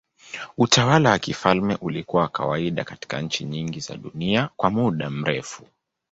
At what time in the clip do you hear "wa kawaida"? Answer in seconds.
2.23-2.83